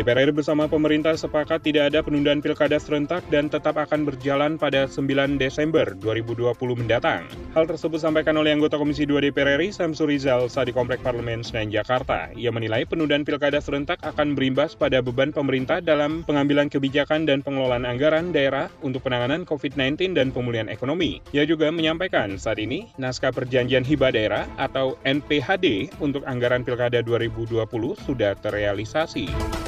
[0.00, 4.88] DPR RI bersama pemerintah sepakat tidak ada penundaan pilkada serentak dan tetap akan berjalan pada
[4.88, 7.28] 9 Desember 2020 mendatang.
[7.52, 11.44] Hal tersebut disampaikan oleh anggota Komisi 2 DPR RI Samsul Rizal saat di Komplek Parlemen
[11.44, 12.32] Senayan, Jakarta.
[12.32, 17.84] Ia menilai penundaan pilkada serentak akan berimbas pada beban pemerintah dalam pengambilan kebijakan dan pengelolaan
[17.84, 21.20] anggaran daerah untuk penanganan COVID-19 dan pemulihan ekonomi.
[21.36, 27.68] Ia juga menyampaikan saat ini naskah perjanjian hibah daerah atau NPHD untuk anggaran pilkada 2020
[28.00, 29.59] sudah terrealisasi.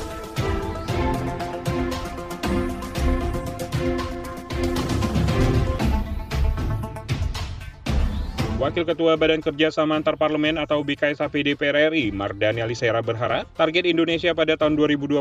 [8.63, 14.31] Wakil Ketua Badan Kerjasama Antar Parlemen atau BKSAP DPR RI, Mardani Alisera berharap target Indonesia
[14.39, 15.19] pada tahun 2025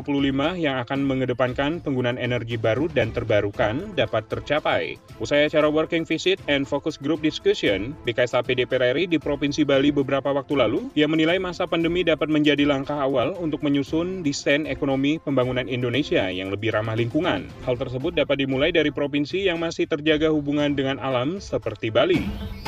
[0.62, 5.02] yang akan mengedepankan penggunaan energi baru dan terbarukan dapat tercapai.
[5.18, 10.30] Usai acara Working Visit and Focus Group Discussion, BKSAP DPR RI di Provinsi Bali beberapa
[10.30, 15.66] waktu lalu, ia menilai masa pandemi dapat menjadi langkah awal untuk menyusun desain ekonomi pembangunan
[15.66, 17.50] Indonesia yang lebih ramah lingkungan.
[17.66, 22.61] Hal tersebut dapat dimulai dari provinsi yang masih terjaga hubungan dengan alam seperti Bali.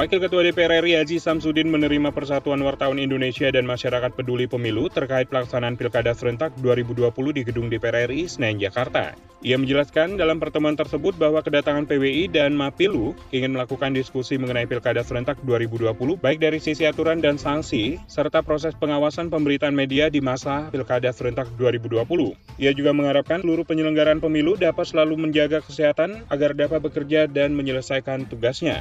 [0.00, 5.28] Wakil Ketua DPR RI Haji Samsudin menerima Persatuan Wartawan Indonesia dan Masyarakat Peduli Pemilu terkait
[5.28, 9.12] pelaksanaan Pilkada Serentak 2020 di Gedung DPR RI Senayan, Jakarta.
[9.44, 15.04] Ia menjelaskan dalam pertemuan tersebut bahwa kedatangan PWI dan MAPILU ingin melakukan diskusi mengenai Pilkada
[15.04, 20.72] Serentak 2020 baik dari sisi aturan dan sanksi, serta proses pengawasan pemberitaan media di masa
[20.72, 22.08] Pilkada Serentak 2020.
[22.56, 28.24] Ia juga mengharapkan seluruh penyelenggaraan pemilu dapat selalu menjaga kesehatan agar dapat bekerja dan menyelesaikan
[28.32, 28.80] tugasnya.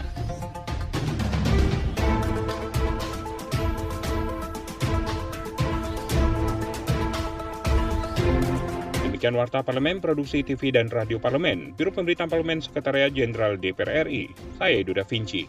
[9.19, 14.31] Demikian Warta Parlemen, Produksi TV dan Radio Parlemen, Biro Pemberitaan Parlemen Sekretariat Jenderal DPR RI.
[14.55, 15.43] Saya Duda Vinci.